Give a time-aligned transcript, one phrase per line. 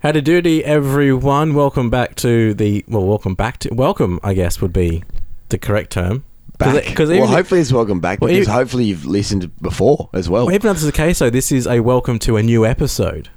[0.00, 1.54] Howdy doody, everyone.
[1.54, 4.20] Welcome back to the well, welcome back to welcome.
[4.22, 5.02] I guess would be
[5.48, 6.22] the correct term.
[6.56, 6.84] Back.
[6.84, 10.46] Because well, hopefully it's welcome back Well, because even- hopefully you've listened before as well.
[10.46, 12.64] well, even if this is the case, though, this is a welcome to a new
[12.64, 13.28] episode.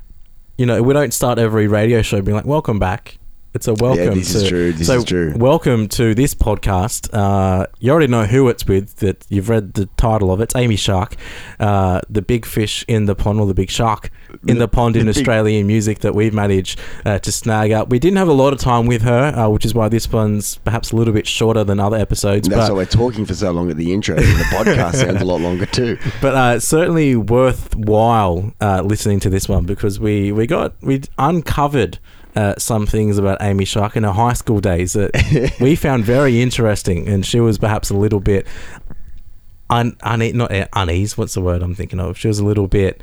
[0.56, 3.18] You know, we don't start every radio show being like, "Welcome back."
[3.54, 4.06] It's a welcome.
[4.06, 5.34] Yeah, this to, is true, this so is true.
[5.36, 7.14] welcome to this podcast.
[7.14, 8.96] Uh, you already know who it's with.
[8.98, 10.44] That you've read the title of it.
[10.44, 11.18] It's Amy Shark,
[11.60, 14.10] uh, the big fish in the pond, or the big shark
[14.48, 17.90] in the, pond in Australian music that we've managed uh, to snag up.
[17.90, 20.56] We didn't have a lot of time with her, uh, which is why this one's
[20.60, 22.48] perhaps a little bit shorter than other episodes.
[22.48, 24.16] That's but why we're talking for so long at the intro.
[24.16, 25.98] and the podcast sounds a lot longer too.
[26.22, 31.02] but uh, it's certainly worthwhile uh, listening to this one because we we got we
[31.18, 32.00] uncovered
[32.36, 35.12] uh, some things about Amy Shark in her high school days that
[35.60, 38.48] we found very interesting, and she was perhaps a little bit
[39.70, 41.18] un, une, not unease.
[41.18, 42.18] What's the word I'm thinking of?
[42.18, 43.02] She was a little bit.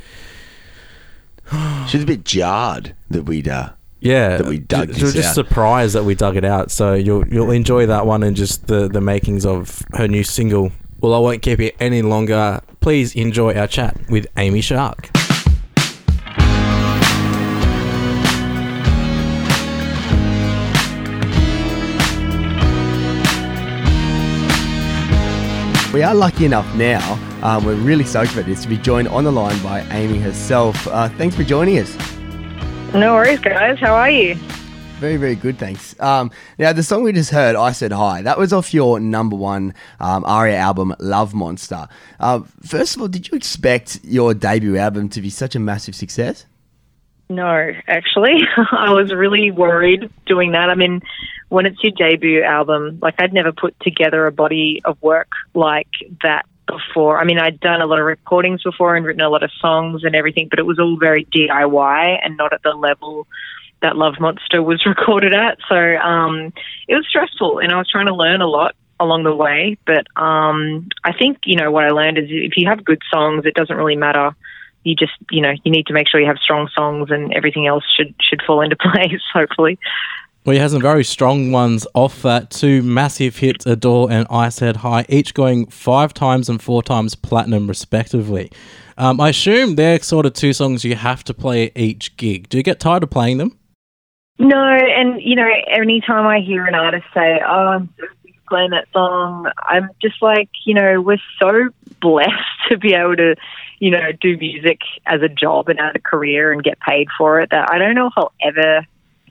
[1.88, 3.70] She was a bit jarred that we'd uh,
[4.00, 5.46] Yeah, That we dug she was this just out.
[5.46, 6.70] surprised that we dug it out.
[6.70, 10.72] So you'll you'll enjoy that one and just the the makings of her new single.
[11.00, 12.60] Well, I won't keep it any longer.
[12.80, 15.10] Please enjoy our chat with Amy Shark.
[25.92, 29.24] We are lucky enough now, um, we're really stoked about this, to be joined on
[29.24, 30.86] the line by Amy herself.
[30.86, 31.96] Uh, thanks for joining us.
[32.92, 33.78] No worries, guys.
[33.78, 34.34] How are you?
[34.98, 35.98] Very, very good, thanks.
[35.98, 39.34] Um, now, the song we just heard, I Said Hi, that was off your number
[39.34, 41.88] one um, ARIA album, Love Monster.
[42.20, 45.94] Uh, first of all, did you expect your debut album to be such a massive
[45.94, 46.44] success?
[47.30, 48.40] No, actually,
[48.72, 50.68] I was really worried doing that.
[50.68, 51.00] I mean,
[51.48, 55.88] when it's your debut album, like I'd never put together a body of work like
[56.22, 57.18] that before.
[57.18, 60.04] I mean, I'd done a lot of recordings before and written a lot of songs
[60.04, 63.26] and everything, but it was all very DIY and not at the level
[63.80, 65.58] that Love Monster was recorded at.
[65.68, 66.52] So um,
[66.86, 69.78] it was stressful, and I was trying to learn a lot along the way.
[69.86, 73.46] But um, I think you know what I learned is if you have good songs,
[73.46, 74.34] it doesn't really matter.
[74.84, 77.66] You just you know you need to make sure you have strong songs, and everything
[77.66, 79.22] else should should fall into place.
[79.32, 79.78] Hopefully.
[80.48, 82.48] Well, he has some very strong ones off that.
[82.48, 87.14] Two massive hits, Adore and I Said Hi, each going five times and four times
[87.14, 88.50] platinum, respectively.
[88.96, 92.48] Um, I assume they're sort of two songs you have to play at each gig.
[92.48, 93.58] Do you get tired of playing them?
[94.38, 98.06] No, and you know, anytime I hear an artist say, "Oh, I'm so
[98.48, 101.68] playing that song," I'm just like, you know, we're so
[102.00, 102.32] blessed
[102.70, 103.36] to be able to,
[103.80, 107.38] you know, do music as a job and as a career and get paid for
[107.38, 107.50] it.
[107.50, 108.86] That I don't know if I'll ever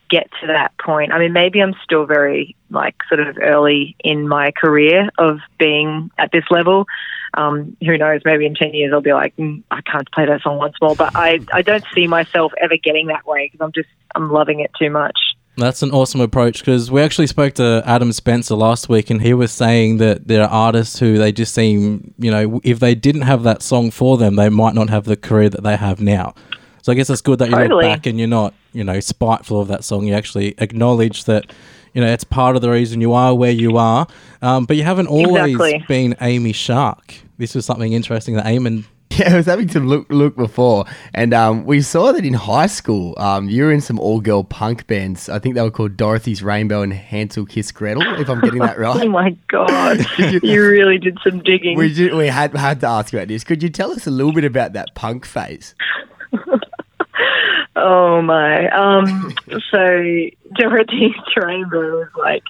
[0.10, 1.12] get to that point.
[1.12, 6.12] I mean, maybe I'm still very like sort of early in my career of being
[6.18, 6.86] at this level.
[7.34, 8.22] Um, who knows?
[8.26, 10.96] Maybe in ten years I'll be like, mm, I can't play that song once more.
[10.96, 14.62] But I, I don't see myself ever getting that way because I'm just, I'm loving
[14.62, 15.18] it too much.
[15.58, 19.34] That's an awesome approach because we actually spoke to Adam Spencer last week and he
[19.34, 23.24] was saying that there are artists who they just seem, you know, if they didn't
[23.24, 26.36] have that song for them, they might not have the career that they have now.
[26.84, 29.60] So I guess it's good that you look back and you're not, you know, spiteful
[29.60, 30.06] of that song.
[30.06, 31.52] You actually acknowledge that,
[31.94, 34.08] you know, it's part of the reason you are where you are.
[34.42, 35.84] Um, but you haven't always Exactly.
[35.88, 37.16] been Amy Shark.
[37.38, 40.84] This was something interesting that Eamon Yeah, I was having to look look before,
[41.14, 43.16] and um, we saw that in high school.
[43.18, 45.30] Um, you were in some all girl punk bands.
[45.30, 48.04] I think they were called Dorothy's Rainbow and Hansel Kiss Gretel.
[48.20, 49.06] If I'm getting that right.
[49.06, 50.06] Oh my god,
[50.44, 51.78] you really did some digging.
[51.78, 53.46] We, did, we had had to ask about this.
[53.46, 55.74] Could you tell us a little bit about that punk phase?
[57.80, 58.68] Oh my.
[58.70, 59.36] Um
[59.72, 60.04] so
[60.56, 62.44] Dorothy's Rainbow was like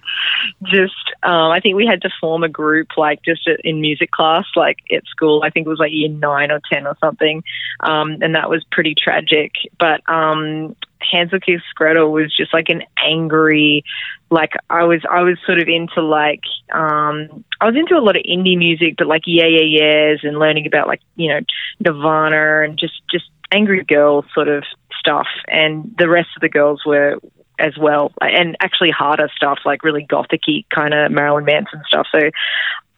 [0.64, 4.46] just um I think we had to form a group like just in music class
[4.56, 5.42] like at school.
[5.44, 7.44] I think it was like year 9 or 10 or something.
[7.82, 9.52] Um and that was pretty tragic.
[9.78, 10.76] But um
[11.12, 13.84] Hansel Kiss Gretel was just like an angry
[14.30, 18.16] like I was I was sort of into like um I was into a lot
[18.16, 21.42] of indie music but like yeah yeah yeahs and learning about like you know
[21.82, 24.64] Nirvana and just just angry girl sort of
[25.08, 27.18] stuff and the rest of the girls were
[27.60, 32.20] as well and actually harder stuff like really gothicy kind of Marilyn Manson stuff so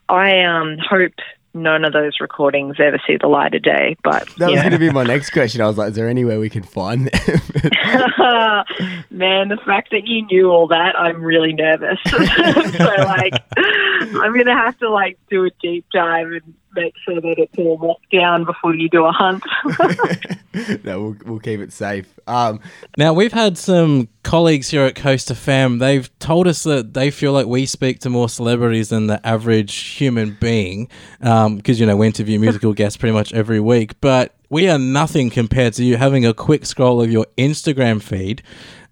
[0.10, 1.14] I um hope
[1.54, 4.62] none of those recordings ever see the light of day but That was know.
[4.62, 5.62] going to be my next question.
[5.62, 7.42] I was like, is there anywhere we can find them?
[9.10, 11.98] Man, the fact that you knew all that, I'm really nervous.
[12.08, 17.36] so like, I'm gonna have to like do a deep dive and make sure that
[17.38, 19.44] it's all locked down before you do a hunt.
[20.84, 22.08] no, we'll, we'll keep it safe.
[22.28, 22.60] Um,
[22.98, 25.80] Now, we've had some colleagues here at Coaster Fam.
[25.80, 29.76] They've told us that they feel like we speak to more celebrities than the average
[29.76, 30.90] human being
[31.20, 34.00] because, you know, we interview musical guests pretty much every week.
[34.02, 38.42] But we are nothing compared to you having a quick scroll of your Instagram feed.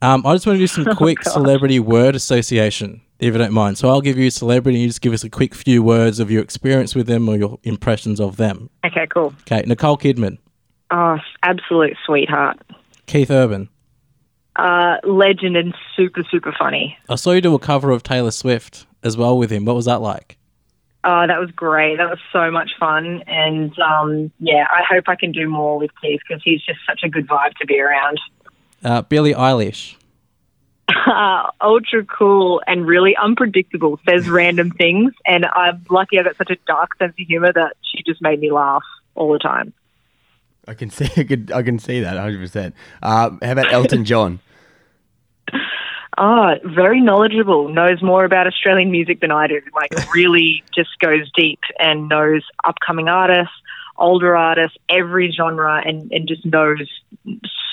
[0.02, 3.78] Um, I just want to do some quick celebrity word association, if you don't mind.
[3.78, 6.20] So I'll give you a celebrity, and you just give us a quick few words
[6.20, 8.70] of your experience with them or your impressions of them.
[8.86, 9.34] Okay, cool.
[9.42, 10.38] Okay, Nicole Kidman,
[10.92, 12.60] Oh, absolute sweetheart.
[13.08, 13.70] Keith Urban.
[14.56, 16.98] Uh, legend and super, super funny.
[17.10, 19.66] I saw you do a cover of Taylor Swift as well with him.
[19.66, 20.38] What was that like?
[21.04, 21.98] Oh, that was great.
[21.98, 23.22] That was so much fun.
[23.28, 27.02] And um, yeah, I hope I can do more with Keith because he's just such
[27.04, 28.20] a good vibe to be around.
[28.84, 29.96] Uh, Billie Eilish.
[30.90, 34.00] Uh, ultra cool and really unpredictable.
[34.08, 35.14] Says random things.
[35.26, 38.40] And I'm lucky I got such a dark sense of humor that she just made
[38.40, 38.84] me laugh
[39.16, 39.74] all the time.
[40.68, 41.10] I can see.
[41.18, 42.40] I can, I can see that 100.
[42.40, 44.40] percent uh, How about Elton John?
[46.18, 47.70] Oh, very knowledgeable.
[47.70, 49.62] Knows more about Australian music than I do.
[49.74, 53.54] Like, really just goes deep and knows upcoming artists,
[53.98, 56.82] older artists, every genre, and, and just knows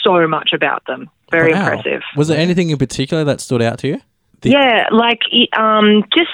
[0.04, 1.08] so much about them.
[1.30, 1.64] Very Wow.
[1.72, 2.02] impressive.
[2.16, 4.00] Was there anything in particular that stood out to you?
[4.42, 5.20] The- Yeah, like
[5.56, 6.30] um, just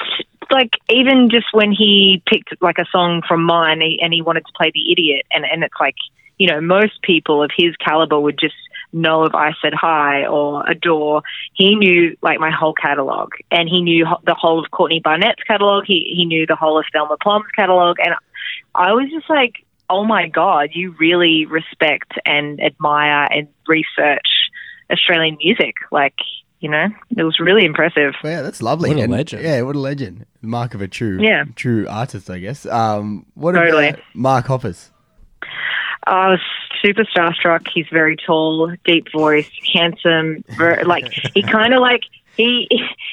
[0.51, 4.53] like even just when he picked like a song from mine and he wanted to
[4.57, 5.95] play the idiot, and and it's like
[6.39, 8.55] you know most people of his caliber would just
[8.93, 11.23] know if I said hi or adore.
[11.55, 15.85] He knew like my whole catalog, and he knew the whole of Courtney Barnett's catalog.
[15.87, 18.15] He he knew the whole of Thelma Plum's catalog, and
[18.75, 24.29] I was just like, oh my god, you really respect and admire and research
[24.91, 26.15] Australian music, like.
[26.63, 28.13] You know, it was really impressive.
[28.23, 28.91] Well, yeah, that's lovely.
[28.91, 29.43] What a And- legend.
[29.43, 30.27] Yeah, what a legend.
[30.43, 31.45] Mark of a true, Yeah.
[31.57, 32.67] true artist, I guess.
[32.67, 33.89] Um, what Totally.
[33.89, 34.91] about Mark Hoppus?
[36.07, 36.41] I was
[36.83, 37.67] super starstruck.
[37.73, 40.45] He's very tall, deep voice, handsome.
[40.51, 42.03] Very, like he kind of like
[42.37, 42.69] he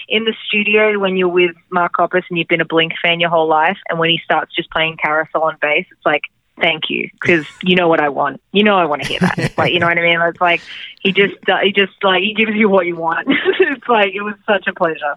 [0.10, 3.30] in the studio when you're with Mark Hoppus and you've been a Blink fan your
[3.30, 6.24] whole life, and when he starts just playing carousel on bass, it's like
[6.59, 8.42] thank you because you know what I want.
[8.51, 9.54] You know I want to hear that.
[9.57, 10.19] like you know what I mean?
[10.21, 10.62] It's like
[11.01, 13.27] he just uh, he just like he gives you what you want.
[13.59, 15.15] it's like it was such a pleasure.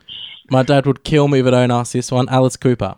[0.51, 2.29] My dad would kill me if I don't ask this one.
[2.29, 2.97] Alice Cooper.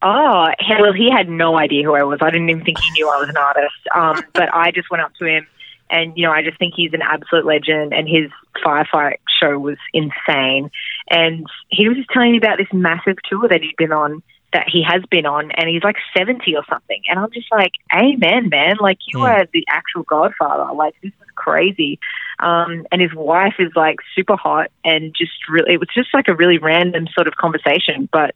[0.00, 0.48] Oh,
[0.80, 2.20] well, he had no idea who I was.
[2.22, 3.74] I didn't even think he knew I was an artist.
[3.94, 5.46] Um, but I just went up to him,
[5.90, 7.92] and you know, I just think he's an absolute legend.
[7.92, 8.30] And his
[8.64, 10.70] firefight show was insane.
[11.10, 14.22] And he was just telling me about this massive tour that he'd been on,
[14.52, 17.02] that he has been on, and he's like seventy or something.
[17.08, 18.76] And I'm just like, Amen, man!
[18.80, 19.24] Like you Hmm.
[19.26, 20.72] are the actual Godfather.
[20.74, 21.98] Like this is crazy.
[22.40, 26.28] Um, and his wife is like super hot, and just really, it was just like
[26.28, 28.34] a really random sort of conversation, but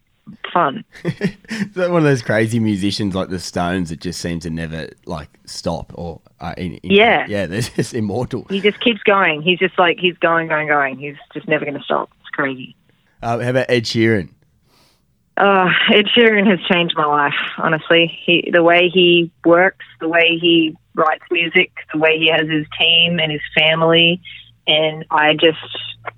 [0.52, 0.84] fun.
[1.04, 4.88] Is that one of those crazy musicians like the Stones that just seem to never
[5.04, 7.26] like stop or uh, in, in- Yeah.
[7.28, 8.46] yeah, they're just immortal.
[8.48, 9.42] he just keeps going.
[9.42, 10.96] He's just like he's going, going, going.
[10.98, 12.08] He's just never going to stop.
[12.20, 12.76] It's crazy.
[13.22, 14.30] Uh, how about Ed Sheeran?
[15.36, 17.34] Uh, Ed Sheeran has changed my life.
[17.58, 22.48] Honestly, he the way he works, the way he writes music, the way he has
[22.48, 24.20] his team and his family,
[24.66, 25.58] and I just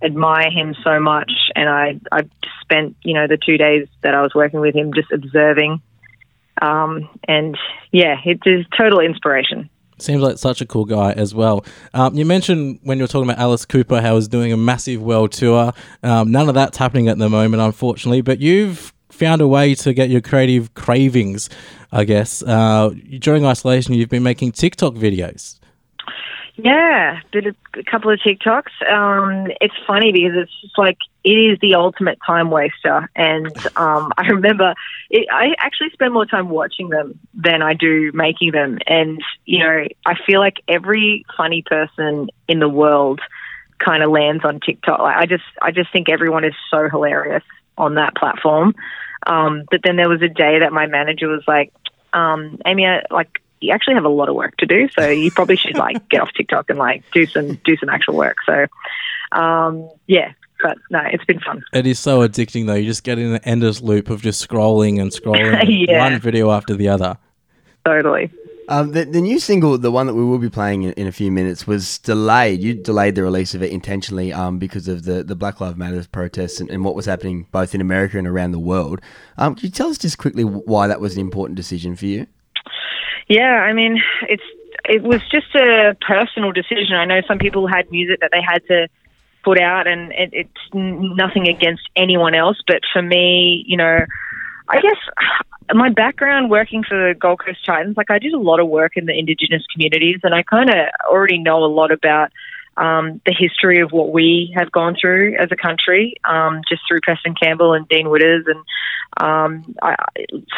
[0.02, 1.30] admire him so much.
[1.54, 2.28] And I I
[2.62, 5.80] spent you know the two days that I was working with him just observing.
[6.60, 7.56] Um, and
[7.92, 9.70] yeah, it's total inspiration.
[9.98, 11.64] Seems like such a cool guy as well.
[11.92, 15.00] Um, you mentioned when you were talking about Alice Cooper how he's doing a massive
[15.00, 15.72] world tour.
[16.02, 18.20] Um, none of that's happening at the moment, unfortunately.
[18.20, 21.48] But you've found a way to get your creative cravings,
[21.92, 22.42] I guess.
[22.42, 25.58] Uh, during isolation, you've been making TikTok videos.
[26.56, 28.88] Yeah, did a, couple of TikToks.
[28.88, 34.12] Um, it's funny because it's just like it is the ultimate time waster, and um,
[34.16, 34.74] I remember
[35.10, 38.78] it, I actually spend more time watching them than I do making them.
[38.86, 43.20] And you know, I feel like every funny person in the world
[43.78, 45.00] kind of lands on TikTok.
[45.00, 47.42] Like I just, I just think everyone is so hilarious
[47.76, 48.74] on that platform.
[49.26, 51.72] Um, but then there was a day that my manager was like,
[52.12, 55.30] um, Amy, I, like you actually have a lot of work to do, so you
[55.30, 58.36] probably should like get off TikTok and like do some do some actual work.
[58.46, 58.66] So,
[59.32, 61.62] um, yeah, but no, it's been fun.
[61.72, 62.74] It is so addicting, though.
[62.74, 65.98] You just get in an endless loop of just scrolling and scrolling Yeah.
[65.98, 67.16] one video after the other.
[67.84, 68.30] Totally.
[68.68, 71.12] Um, the, the new single, the one that we will be playing in, in a
[71.12, 72.60] few minutes, was delayed.
[72.60, 76.04] You delayed the release of it intentionally um, because of the, the Black Lives Matter
[76.10, 79.00] protests and, and what was happening both in America and around the world.
[79.36, 82.26] Um, can you tell us just quickly why that was an important decision for you?
[83.28, 84.42] Yeah, I mean, it's
[84.86, 86.94] it was just a personal decision.
[86.94, 88.88] I know some people had music that they had to
[89.42, 92.58] put out, and it, it's nothing against anyone else.
[92.66, 93.98] But for me, you know,
[94.68, 94.96] I guess
[95.72, 98.96] my background working for the Gold Coast Titans, like I did a lot of work
[98.96, 100.76] in the Indigenous communities, and I kind of
[101.08, 102.32] already know a lot about
[102.76, 107.00] um, the history of what we have gone through as a country, um, just through
[107.02, 108.44] Preston Campbell and Dean Widders.
[108.46, 108.64] And
[109.16, 109.96] um, I,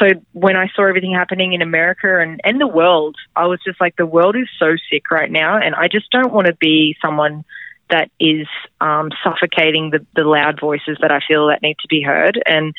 [0.00, 3.80] so when I saw everything happening in America and, and the world, I was just
[3.80, 5.58] like, the world is so sick right now.
[5.58, 7.44] And I just don't want to be someone
[7.90, 8.48] that is
[8.80, 12.42] um, suffocating the, the loud voices that I feel that need to be heard.
[12.46, 12.74] And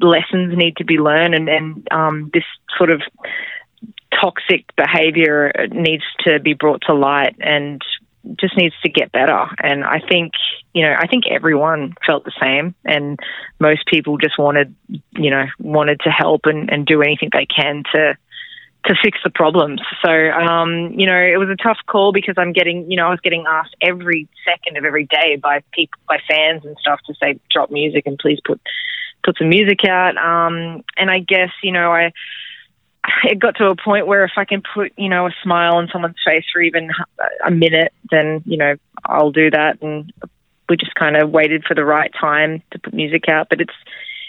[0.00, 1.34] lessons need to be learned.
[1.34, 2.44] And, and um, this
[2.76, 3.02] sort of
[4.20, 7.80] toxic behavior needs to be brought to light and
[8.38, 9.46] just needs to get better.
[9.62, 10.32] And I think,
[10.74, 13.18] you know, I think everyone felt the same and
[13.58, 17.82] most people just wanted, you know, wanted to help and, and do anything they can
[17.94, 18.16] to
[18.86, 19.80] to fix the problems.
[20.02, 23.10] So, um, you know, it was a tough call because I'm getting, you know, I
[23.10, 27.14] was getting asked every second of every day by people, by fans and stuff to
[27.20, 28.58] say, drop music and please put,
[29.24, 30.16] put some music out.
[30.16, 32.12] Um, and I guess, you know, I,
[33.24, 35.88] it got to a point where if I can put, you know, a smile on
[35.92, 36.90] someone's face for even
[37.44, 39.80] a minute, then, you know, I'll do that.
[39.82, 40.12] And
[40.68, 43.48] we just kind of waited for the right time to put music out.
[43.48, 43.74] But it's,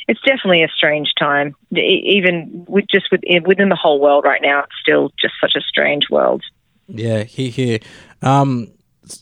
[0.08, 1.56] it's definitely a strange time.
[1.76, 5.62] Even with just with, within the whole world right now, it's still just such a
[5.62, 6.44] strange world.
[6.88, 7.80] Yeah, here, here.
[8.22, 8.72] Um,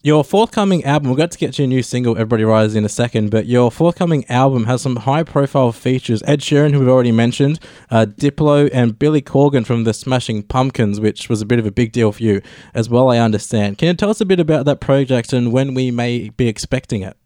[0.03, 2.89] your forthcoming album, we've got to get to your new single, Everybody Rise, in a
[2.89, 6.23] second, but your forthcoming album has some high profile features.
[6.25, 10.99] Ed Sheeran, who we've already mentioned, uh, Diplo, and Billy Corgan from the Smashing Pumpkins,
[10.99, 12.41] which was a bit of a big deal for you
[12.73, 13.77] as well, I understand.
[13.77, 17.01] Can you tell us a bit about that project and when we may be expecting
[17.01, 17.17] it?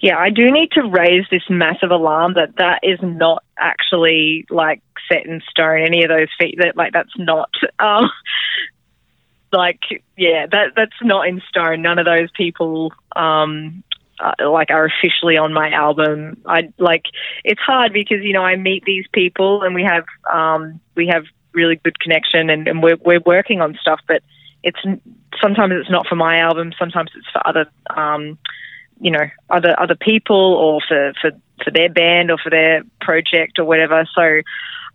[0.00, 4.80] Yeah, I do need to raise this massive alarm that that is not actually like
[5.10, 5.82] set in stone.
[5.82, 7.50] Any of those feet that like that's not.
[7.80, 8.08] Um,
[9.52, 9.80] like
[10.16, 11.82] yeah, that that's not in stone.
[11.82, 13.82] None of those people um,
[14.20, 16.42] uh, like are officially on my album.
[16.46, 17.04] I like
[17.44, 21.24] it's hard because you know I meet these people and we have um, we have
[21.52, 24.22] really good connection and, and we're we're working on stuff, but
[24.62, 24.78] it's
[25.40, 26.72] sometimes it's not for my album.
[26.78, 28.38] Sometimes it's for other um,
[29.00, 31.30] you know other other people or for for
[31.64, 34.06] for their band or for their project or whatever.
[34.14, 34.42] So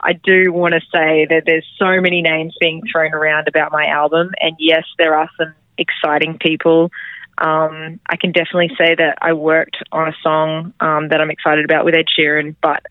[0.03, 3.85] I do want to say that there's so many names being thrown around about my
[3.85, 6.91] album, and yes, there are some exciting people.
[7.37, 11.65] Um, I can definitely say that I worked on a song um, that I'm excited
[11.65, 12.83] about with Ed Sheeran, but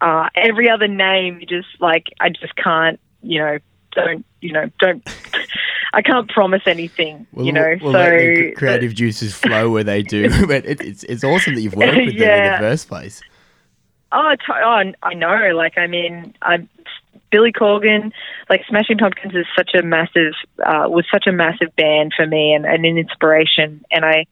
[0.00, 3.58] uh, every other name, just like I just can't, you know,
[3.92, 5.06] don't, you know, don't.
[5.92, 7.76] I can't promise anything, well, you know.
[7.80, 11.74] Well, so creative juices flow where they do, but it, it's it's awesome that you've
[11.74, 12.26] worked with yeah.
[12.26, 13.22] them in the first place.
[14.12, 15.50] Oh, t- oh, I know.
[15.54, 16.68] Like, I mean, I'm
[17.30, 18.12] Billy Corgan,
[18.48, 20.32] like Smashing Pumpkins, is such a massive
[20.64, 23.84] uh, was such a massive band for me and, and an inspiration.
[23.90, 24.26] And I,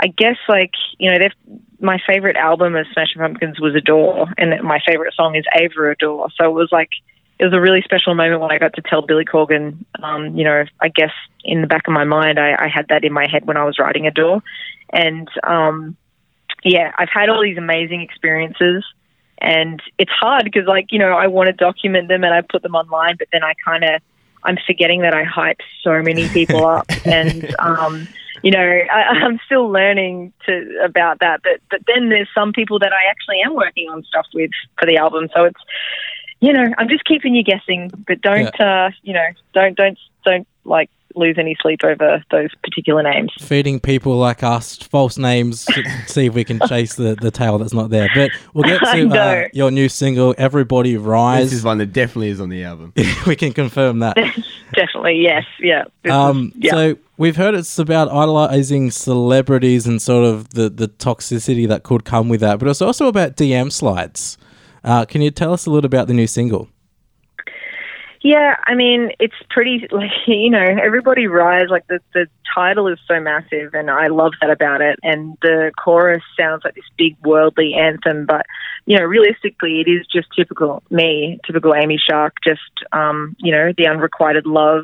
[0.00, 1.28] I guess like you know,
[1.80, 6.28] my favorite album of Smashing Pumpkins was Adore, and my favorite song is Ava Adore.
[6.40, 6.90] So it was like
[7.38, 9.84] it was a really special moment when I got to tell Billy Corgan.
[10.02, 11.12] Um, you know, I guess
[11.44, 13.64] in the back of my mind, I, I had that in my head when I
[13.64, 14.42] was writing Adore,
[14.92, 15.96] and um,
[16.64, 18.84] yeah, I've had all these amazing experiences
[19.38, 22.62] and it's hard because like you know I want to document them and I put
[22.62, 24.00] them online, but then I kind of
[24.42, 28.08] I'm forgetting that I hype so many people up, and um,
[28.42, 31.42] you know I, I'm still learning to about that.
[31.42, 34.86] But but then there's some people that I actually am working on stuff with for
[34.86, 35.60] the album, so it's
[36.40, 38.86] you know I'm just keeping you guessing, but don't yeah.
[38.86, 43.32] uh, you know don't don't don't like lose any sleep over those particular names.
[43.40, 47.58] Feeding people like us false names to see if we can chase the, the tail
[47.58, 48.08] that's not there.
[48.14, 51.50] But we'll get to uh, your new single, Everybody Rise.
[51.50, 52.92] This is one that definitely is on the album.
[53.26, 54.16] we can confirm that.
[54.74, 55.44] definitely, yes.
[55.58, 55.84] Yeah.
[56.10, 56.72] Um, yeah.
[56.72, 62.04] So we've heard it's about idolizing celebrities and sort of the, the toxicity that could
[62.04, 64.36] come with that, but it's also about DM slides.
[64.84, 66.68] Uh, can you tell us a little about the new single?
[68.26, 72.98] Yeah, I mean, it's pretty like you know, everybody rise like the the title is
[73.06, 74.98] so massive, and I love that about it.
[75.04, 78.44] And the chorus sounds like this big worldly anthem, but
[78.84, 83.72] you know, realistically, it is just typical me, typical Amy Shark, just um, you know,
[83.78, 84.82] the unrequited love,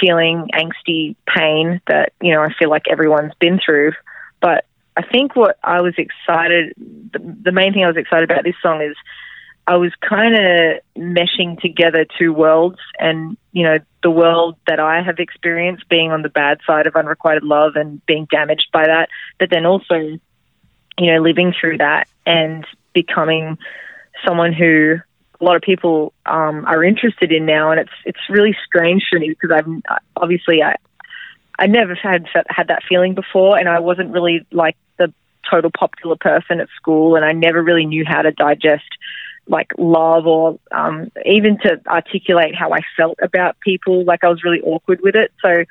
[0.00, 3.94] feeling angsty pain that you know I feel like everyone's been through.
[4.40, 4.64] But
[4.96, 8.54] I think what I was excited, the, the main thing I was excited about this
[8.62, 8.96] song is
[9.66, 15.02] I was kind of meshing together two worlds and, you know, the world that I
[15.02, 19.08] have experienced being on the bad side of unrequited love and being damaged by that,
[19.38, 19.94] but then also,
[20.98, 23.56] you know, living through that and becoming
[24.26, 24.96] someone who
[25.40, 27.70] a lot of people um, are interested in now.
[27.70, 30.76] And it's, it's really strange for me because I've obviously I,
[31.58, 35.12] I never had had that feeling before, and I wasn't really like the
[35.48, 38.84] total popular person at school, and I never really knew how to digest
[39.46, 44.04] like love or um, even to articulate how I felt about people.
[44.04, 45.32] Like I was really awkward with it.
[45.42, 45.64] So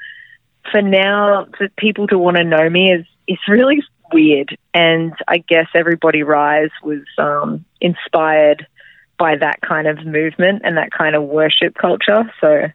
[0.72, 4.58] for now, for people to want to know me is is really weird.
[4.74, 8.68] And I guess Everybody Rise was um, inspired
[9.18, 12.32] by that kind of movement and that kind of worship culture.
[12.42, 12.68] So,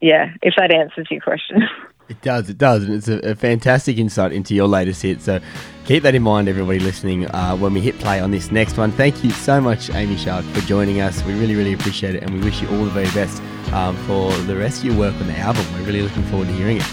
[0.00, 1.62] yeah, if that answers your question.
[2.12, 5.22] It does, it does, and it's a, a, fantastic insight into your latest hit.
[5.22, 5.40] So
[5.86, 8.92] keep that in mind, everybody listening, uh, when we hit play on this next one.
[8.92, 11.24] Thank you so much, Amy Shark, for joining us.
[11.24, 13.42] We really, really appreciate it, and we wish you all the very best
[13.72, 15.64] um, for the rest of your work on the album.
[15.72, 16.86] We're really looking forward to hearing it.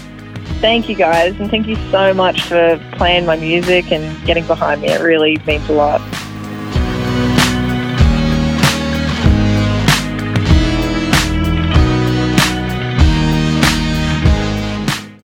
[0.62, 4.80] Thank you, guys, and thank you so much for playing my music and getting behind
[4.80, 4.88] me.
[4.88, 6.00] It really means a lot.